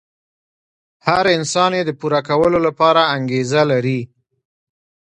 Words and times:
هر 1.07 1.25
انسان 1.37 1.71
يې 1.77 1.83
د 1.87 1.91
پوره 1.99 2.21
کولو 2.29 2.59
لپاره 2.67 3.01
انګېزه 3.15 3.61
لري. 3.71 3.99